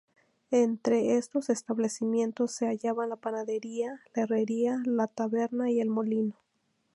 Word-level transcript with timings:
Entre 0.49 1.17
estos 1.17 1.51
establecimientos 1.51 2.53
se 2.53 2.65
hallaban 2.65 3.09
la 3.09 3.17
panadería, 3.17 3.99
la 4.15 4.23
herrería, 4.23 4.81
la 4.83 5.05
taberna 5.05 5.69
y 5.69 5.79
el 5.79 5.89
molino. 5.89 6.33